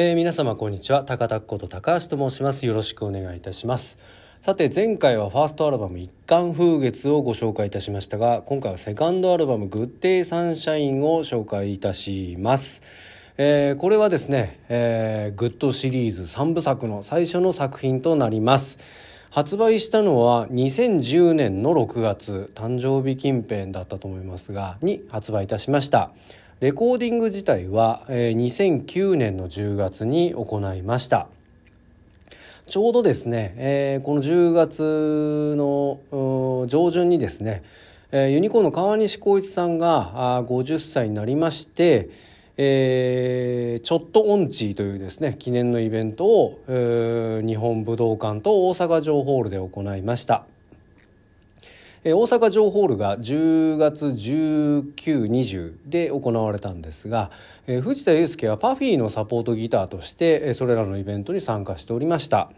[0.00, 1.02] えー、皆様こんにちは。
[1.02, 2.64] 高田こと高橋と申します。
[2.66, 3.98] よろしくお願いいたします。
[4.40, 12.82] さて前回はファーストアルバム「一貫風月」をご紹介いたしましたが今回はセカンドアルバム「グッデイサンシャイン」を紹介いたします。
[13.38, 18.78] えー、これはですね、えー、 Good シリーズ3部作の最初の作品となります。
[19.30, 26.12] 発売したのは2010年の6月誕生日近辺だったと思いますがに発売いたしました。
[26.60, 31.28] レコーディング自体は、えー、2009年の10月に行いました
[32.66, 37.62] ちょうどですね、えー、この10月の上旬にですね、
[38.10, 42.10] えー、ユニコーンの川西光一さんがあ50歳になりまして、
[42.56, 50.44] えー、ちょっと音痴というですね記念のイベントを、えー、日本武道館と大阪城ホールで行いました。
[52.04, 57.30] 大阪城ホールが10月1920で行われたんですが
[57.66, 62.50] 藤田祐介はパフィーのサポートギターとしてそれらのイベントに参加しておりました。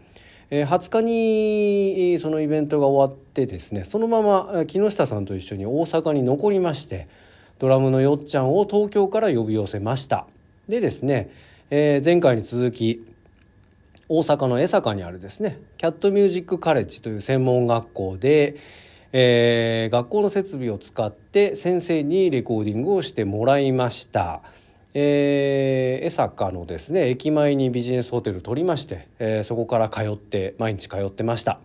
[0.51, 7.07] 20日にそのイベントが終わってですねそのまま木下さんと一緒に大阪に残りまして
[7.57, 10.27] ドラムのよっちゃんを東京から呼び寄せました。
[10.67, 11.31] でですね、
[11.69, 13.01] えー、前回に続き
[14.09, 18.57] 大阪の江坂にあるですねキャットミュージックカレッジという専門学校で
[19.13, 24.41] えー、学校の設備を使って先生にレコーディングをしてもらいました。
[24.93, 31.59] えー、江坂のですね駅前にビジネスホテル取りまして、えー、そこから通って毎日通ってました。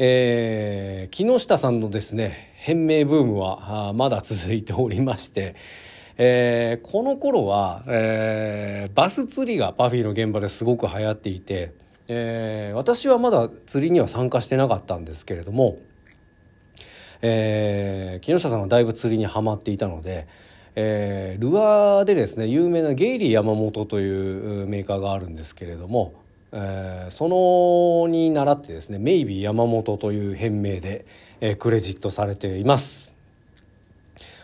[0.00, 5.56] えー、木下さんのですね変名ブームはまだ続いておりまして、
[6.16, 11.72] えー、この頃は、えー、バス釣りがパフィーの現場ですごく流行っていて
[12.08, 15.76] えー、私はまだ釣りには参加してなかったんですけれども、
[17.20, 20.26] えー、木下さんはだいぶ釣りにはまっていたので、
[20.74, 26.14] えー、ルアーでですね有名なゲイリー山本というメーカーがあるんですけれども、
[26.52, 31.04] えー、そのに倣ってですねメイビー山本という変名で、
[31.40, 33.14] えー、クレジットされています。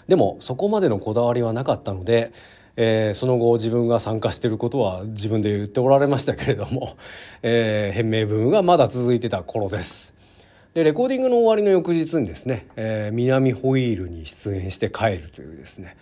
[0.06, 2.30] でもそこまでのこだわりはなかったので、
[2.76, 6.96] えー、その後自分が参加していることは自分で言っておられましたけれども、
[7.42, 10.14] えー、変名分がまだ続いてた頃です。
[10.74, 15.96] で、レコーディングの終わりの翌日にですね、えー、南ホイールに出演して帰るというですね、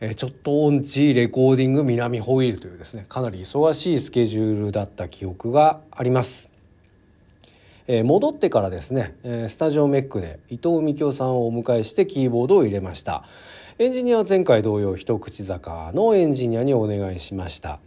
[0.00, 6.54] えー、ちょっと音痴レコーディング南ホイールというですね、かなり忙しいスケジュールだった記憶があります。
[7.86, 13.24] えー、戻ってからですね、えー、スタジオメックで伊藤美京さんをお迎えしてキーボードを入れました。
[13.76, 17.80] エンジニアは前回同様一口坂のエンジニアにお願いしました。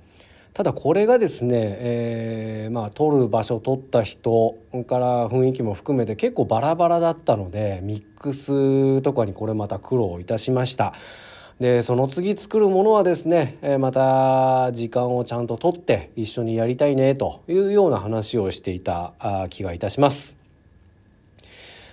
[0.53, 10.93] ただこれがですね、えー、まあ撮る場所撮った人から雰囲気も含めて結構バラバラだったのでミックスとかにこれまた苦労いたしました。
[11.61, 19.13] でその次作るものはですねまた時間をちゃんととって一緒にやりたいねというような話をしていた
[19.49, 20.36] 気がいたします。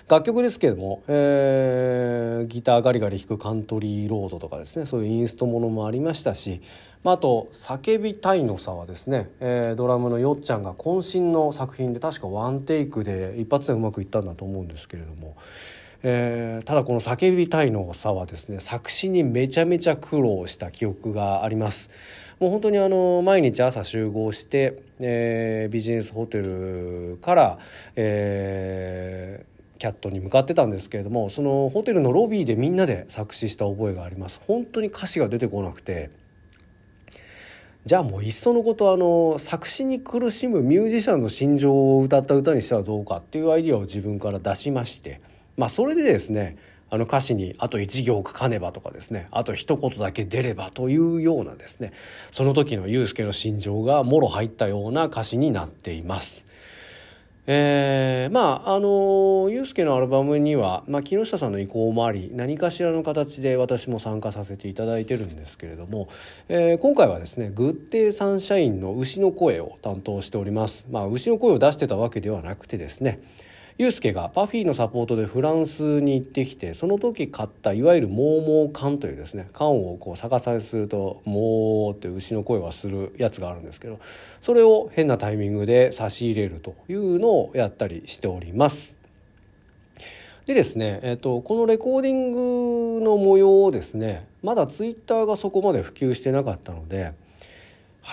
[0.07, 6.61] 楽曲ですけれども、えー、ギターガリガリ弾くカントリーロードとかですねそういうインストものもありましたし、
[7.05, 15.37] まあ、あと「叫びたいのさ」はですね、えー、ドラムのよっちゃんが渾身の作品で確かワンテイクで一発でうまくいったんだと思うんですけれども。
[16.07, 21.91] えー、ただこの「叫びたいのさ」はですね作詞にめちゃめちゃ苦労した記憶があります。
[22.41, 27.59] もう本当にあの毎日朝集合して、えー、ビジネスホテルから、
[27.97, 34.41] えー、キャットに向かってたんですけれどもそのホテルのロビーでみんなで作詞した覚えがあります。
[34.47, 36.11] 本当に歌詞が出てこなくて。
[37.85, 45.21] じゃあもういっそのことあの作詞に苦しむミュージシャンの心情を歌った歌にしたらどうかっていうアイディアを自分から出しまして。
[45.59, 46.57] まあそれでですね
[46.95, 49.27] あの歌詞にあと1行書かねばとかですね。
[49.33, 51.93] あと一言だけ出ればというようなですね。
[52.31, 56.47] その時のユースケの心情がもろ入ったような歌詞になっています。
[57.47, 66.09] えー、まああのユースケのアルバムには、まあ、木下さんの意向もあり何かしらの形で私も参加させていただいてるんですけれども、
[66.49, 70.87] えー、今回はですねグッデイサンシャインの牛の声を担当しております。
[70.91, 73.21] まあ、牛の声を出してたわけではなくてですね
[73.77, 83.99] ユースケがパフィーのサポートでフランスに行ってきてその時買ったいわゆるモーモー缶というですね缶をこう逆さにするとモーって牛の声がするやつがあるんですけど
[84.41, 88.95] それを変なタイミングで差し入れるというのをやったりしております。
[90.47, 97.13] でですね、えーと、このレコーディングの模様をですねまだツイッターがそこまで普及してなかったので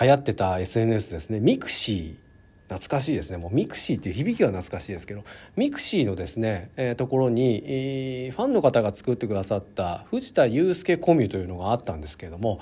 [0.00, 2.31] 流行ってた SNS ですね mixi
[2.72, 5.24] 懐かしいですねもう mixi っていう響きは懐かしいですけど
[5.56, 12.60] mixi のですね、えー、ところに、えー、ファンの方が作ってくださった藤田祐介コミュというのがあったんですけれども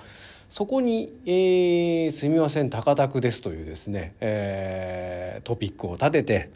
[0.49, 6.51] そこに、えー「すみません高田です」というですね、えー、トピックを立てて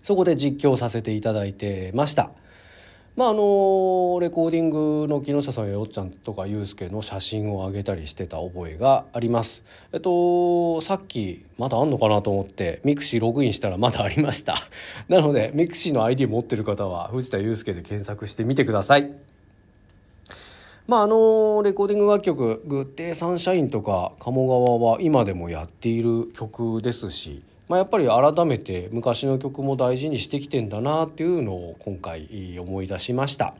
[0.00, 2.30] そこで実況させていただいてました。
[3.16, 9.64] まああのレコーディングの木下さんやよっちゃんとかゆうすけの写真を上げたりしてた覚えがあります。
[9.92, 14.54] えっとさっきまだあんのかなと思って mixi ログインしたらまだありました。
[15.08, 19.12] なのでミクシーの ID 持ってる方は藤田祐介で検索してみてください。
[20.86, 33.54] まああのレコーディング楽曲「グッデイサンシャイン」とか「鴨川」は今でもやっている曲ですしまあ、やっぱり改めて昔の曲も大事にしてきてんだなっていうのを今回思い出しました。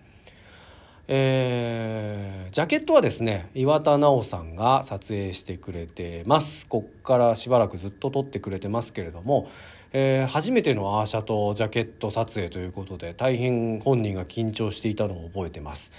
[1.07, 9.49] えー、ジャケットはですね岩田直さんが撮影してくれてますこっからしばらくずっと撮ってくれてますけれども、
[9.93, 15.93] えー、初めてのアーシャとジャケット撮影ということで大変本人が緊張していたのを覚えてます。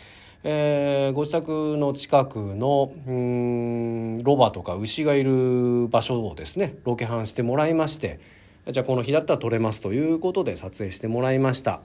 [0.44, 8.20] えー、ご自宅の近くのうんロバとか牛がいる場所をですねロケハンしてもらいまして
[8.68, 11.82] じゃあこの日だったら撮れますということで撮影してもらいました。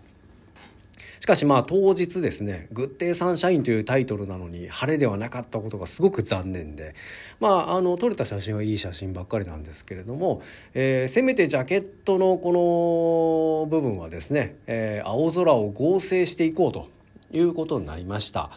[1.21, 6.95] しかしまあ当日ですね「グッデイサンシャイン」というタイトルなのに晴れではなかったことがすごく残念で
[7.41, 10.43] まああの撮れた写真はいい写真ばっかりなんですけれども、
[10.75, 16.89] えー、せめてジャケットのこの部分はですね、えー、青空を合成していこうと
[17.33, 18.51] いうことになりました。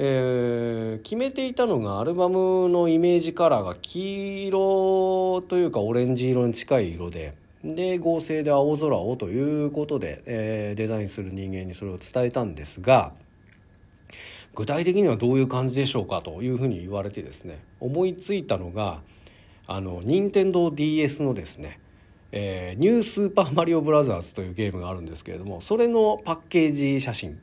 [0.00, 7.34] えー、決めていたのがアルバムのイメージカラーが黄色というかオレンジ色に近い色で
[7.64, 13.12] で合成で青空をということで、えー、デザインする人間にそれを伝えたんですが
[14.54, 19.02] 具体的にはどういう感じでしょうかというふうに言われてですね思いついたのが
[19.66, 21.80] あの任天堂 d s のですね
[22.30, 27.40] えー、ニュースーパーマリオブラザーズというゲームがあるんですけれどもそれのパッケージ写真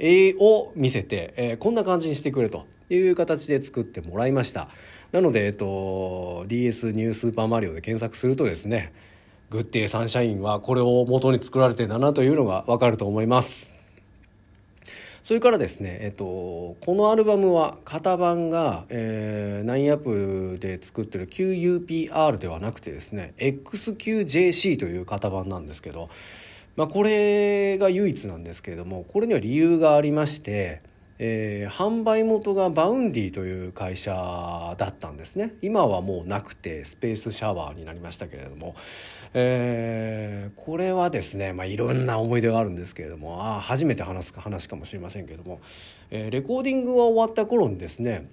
[0.00, 4.68] を見せて、えー、こんな感じにしてくれという形で作ってもらいました。
[5.12, 8.92] なので、えっと、DS ニュースーパーマリオで検索するとですね
[9.50, 13.74] グッデイサンシャインはこれを元に作られてんだなというのがわかると思います。
[15.22, 26.10] それからですね、えっと、このアルバムは型番が、えー、9アップで作ってる QUPR ではなくてですね XQJC という型番なんですけど
[26.76, 30.82] まあ、これが唯一なんですけれどもこれには理由がありまして、
[31.18, 35.54] えー、販売元がバウンディという会社だったんですね。
[35.62, 38.74] 今はもうなくてスペースシャワーになりましたけれども、
[39.34, 45.60] えー、これはですね、まあ、いろんな思い出があるんですけれどもあ初めて話すか話かもしれませんけれども、
[46.10, 48.28] えー、レコーディングが終わった頃にですね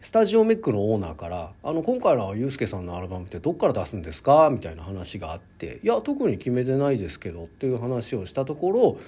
[0.00, 8.98] スタジオメックのオーナーから「あの今回のユースケさんのアルバムってどっから出すんですか?」みたいな話があって「いや特に決めてないですけど」っていう話をしたところ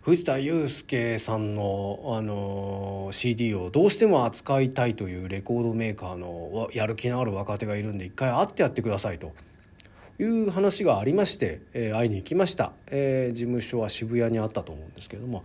[0.00, 9.32] 藤田祐介さんの、あの CD をどうしても扱いたいというレコードメーカーのやる気のある若手がいるんで一回会ってやってくださいと。
[10.18, 15.42] いう話がありまして、えー、会いに行きました、えー、事務所は渋谷にあったと思うんですけども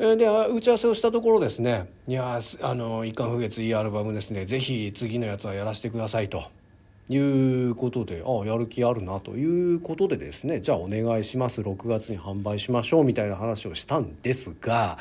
[0.00, 4.46] で打ち合わせをしたところですね「いやあの一貫不月いいアルバムですね。
[4.46, 6.44] ぜひ次のやつはやらせてください」と。
[7.12, 10.60] いうことでああやる気あるなということでですね。
[10.60, 11.60] じゃあお願いします。
[11.60, 14.96] 6月に販売しましょうみたいな話をしたんですが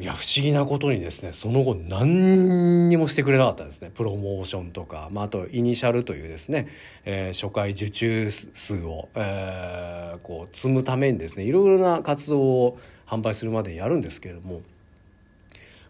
[0.00, 6.68] いや不思議なことにですねその後何にもしてくれなかったんですねプロモーションとか、まあ、あとイニシャルというですね、
[7.04, 12.78] えー、初回受注数を、えー、こう積むためにですねいろいろな活動を
[13.08, 14.62] 販売するまでやるんですけれども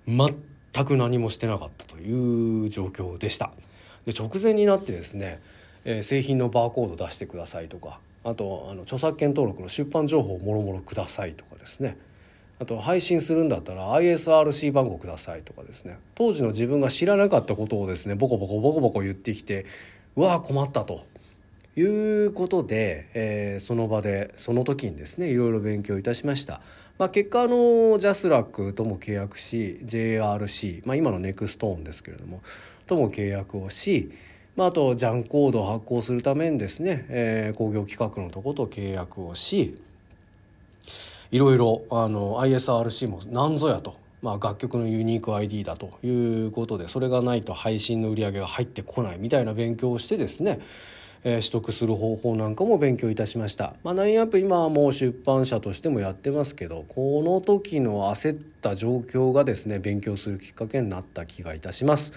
[0.06, 3.52] 全く何もしてなかったという状況でした。
[4.06, 5.38] で直前になってですね、
[5.84, 11.98] えー、製品のバーコード出してくださいとかあとあの著作権登録の出版情報をもろもろくださいとかですね
[12.60, 19.66] あと配信するんだったら ISRC 番号くださいとかですね当時の自分が知らなかったことをですねボコボコボコボコ言ってきて
[20.16, 21.06] うわ困ったと
[21.76, 21.82] い
[22.26, 26.60] うことで、えー、その場でその時にですねいろいろ勉強いたしました。
[26.98, 32.42] まあ、結果あの JASRAC とも契約し JRC、まあ、今の NexTone ですけれども
[32.88, 34.10] とも契約をし、
[34.56, 39.80] まあ、あと JAN コードを発行するためにですね、えー、工業企画のとこと契約をし
[41.30, 49.18] いろいろあの ISRC も何ぞやと、まあ、楽曲のユニーク ID だということでそれがないと配信の売り上げが入ってこない。
[49.18, 50.60] みたいな勉強をしてですね
[51.24, 62.12] え取得する方法なんかも勉強いたしました、まあ、ナインアップ今はもう出版社としてもやってますけどこの時の焦った状況がですね勉強するきっかけになった気がいたします。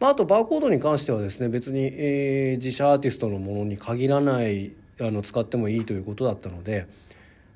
[0.00, 6.86] まあ、あとバーコードに関してはですね別に、えー、自社アーティストのものに限らないあの使ってもいいということだったので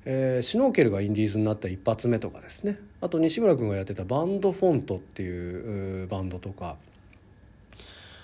[0.09, 2.79] えー、シュノーケルがインディーズになった一発目とかですね。
[3.01, 6.77] あと西村君がやってたバンドフォントっていうバンドとか。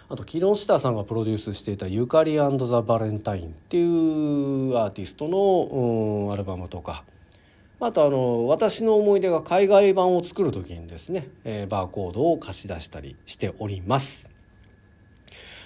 [0.07, 7.03] あと木下さんがプロデュースしていた「ゆかりザ・バレンタイン」っていうアーティストの、うん、アルバムとか。
[7.81, 14.29] あとあの私の思い出が海外版を作る時にですね、えー、バーコードを貸し出したりしております。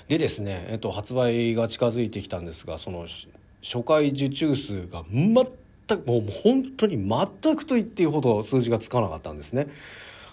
[0.07, 3.05] でですね、えっと、発売が近づいてきたんですがその
[3.61, 5.35] 初回受注数が全
[5.95, 9.67] くもう本当に全くと言っていいほど数字がつかなかったんですね。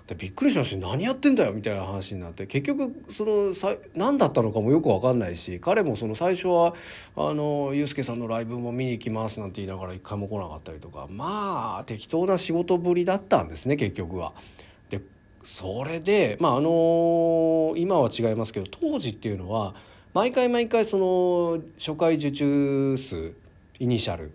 [0.06, 6.75] でびっくりしました何やってんだよみたいな話になって結局そのさ何だったのかもよく分かんないし彼もその最初は
[7.16, 14.34] あのユースケさんのライブも見に行きますなんて言いながら一回も来なかったりとかまあ適当な仕事ぶりだったんですね結局は。
[14.90, 15.00] で
[15.42, 19.75] それでまああの今は違いますけど当時っていうのは
[20.12, 23.32] 毎回毎回その初回受注数
[23.78, 24.32] イニシャル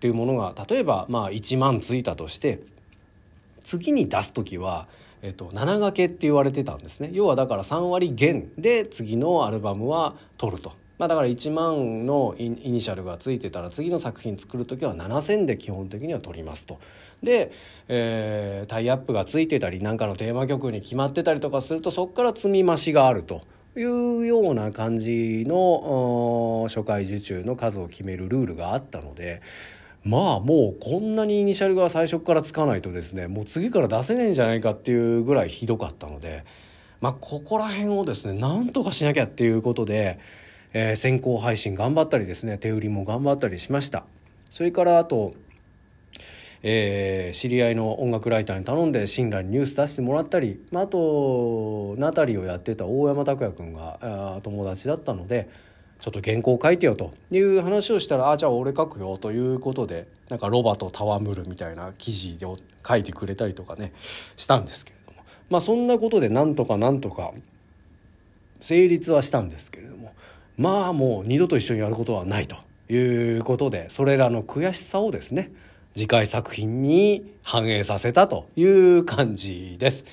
[0.00, 2.60] っていうものが例えばまあ1万ついたとして
[3.62, 4.88] 次に出す時は、
[5.20, 10.72] えっと、7掛けって言われてたんですね要はだから3割減で次のアルバムは取ると。
[10.96, 16.78] まあ、だから1万のイニシャルがついてたら次の作品作る時は7,000で基本的には取りますと。
[17.22, 17.52] で、
[17.88, 23.42] えー、タイアップがついてたり何かのテーマ曲に決まってたりとかするとそこから積み増しがあると。
[23.76, 29.42] いうような感じの初回受注の数を決めるルールがあったので
[30.04, 36.44] まあもうこんなにイニシャルが最初からつかないとですねもう次から出せねえんじゃないかっていうぐらいひどかったので
[37.00, 40.18] まあここら辺をですねなんとかしなきゃっていうことで、
[40.72, 44.04] えー、先行配信頑張ったりですね手売りも頑張ったりしました。
[44.48, 45.34] それからあと
[46.62, 55.48] えー、知り合いの音楽ライターに頼んで信頼にニュース出してもらったり、まあ、あとナタリーをやってた大山拓也君が友達だったので
[56.00, 63.92] ちょっと原稿書いてよという話をしたら「あじゃあ俺書くよ」ということでなんかロバと戯るみたいな記事を書いてくれたりとかね
[64.36, 67.32] したんですけれどもまあそんなことでなんとかなんとか
[68.60, 70.12] 成立はしたんですけれども
[70.56, 72.56] まあもう二度と一緒にやることはないと
[72.92, 75.52] いうことでそれらの悔しさをですね
[75.94, 80.04] 次回作品に反映させたという感じです。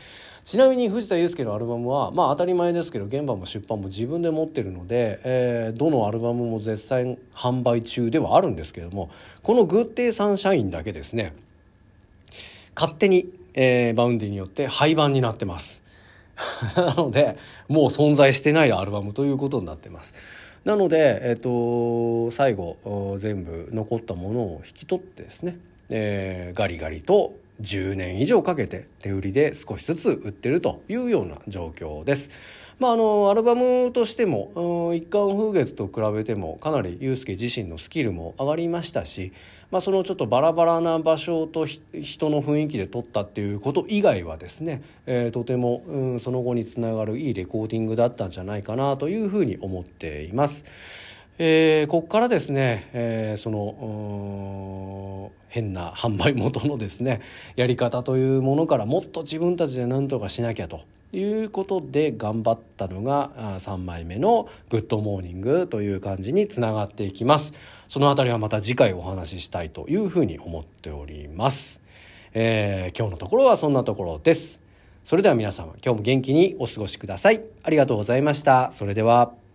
[0.47, 9.11] ちなみに藤田祐介のアルバムはまあ当たり前ですけど原盤も出版も自分で持ってるので、えー、どのアルバムも絶賛販売中ではあるんですけども
[9.43, 11.33] この「グッデイサンシャイン」だけですね
[12.75, 15.83] 勝手に、えー、バウンディによって廃盤になってます。
[16.77, 17.35] なので
[17.67, 20.13] もう存在してないアルバムということになってます。
[20.63, 25.57] なので、えーと、最後全部残ったものを引き取ってですね、
[25.89, 32.29] えー、ガリガリと10年以上かけて手売りで少しずつ売ってるというような状況です。
[32.79, 39.33] まあ、あのアルバムとしても一貫風月と比べてもかなりユースケ自身のスキルも上がりましたし、
[39.71, 50.63] まあ、そのちょっとバラバラな場所と人の雰囲気で撮ったっていうこと以外はですね、えー、とても、うん、その後につながるいいレコーディングだったんじゃないかなというふうに思っています。
[51.39, 57.21] えー、ここからですね、えー、その変な販売元のですね
[57.55, 60.81] やり方というものからもっと自分たちで何とかしなきゃと
[61.13, 63.29] いうことで頑張ったのが
[63.59, 67.53] 3枚目の「Good Morning」という感じにつながっていきます。
[67.87, 71.81] その辺りはまた次回お話ししたいというふうに思っております、
[72.33, 74.61] えー、今日のところはそんなところです。
[75.05, 77.41] それでは皆様今日も元気にお過ごしください。
[77.63, 78.71] ありがとうございました。
[78.73, 79.46] それでは。